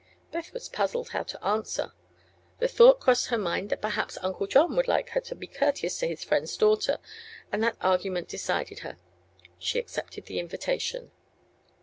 [0.31, 1.93] Beth was puzzled how to answer.
[2.57, 5.99] The thought crossed her mind that perhaps Uncle John would like her to be courteous
[5.99, 6.97] to his friend's daughter,
[7.51, 8.97] and that argument decided her.
[9.59, 11.11] She accepted the invitation.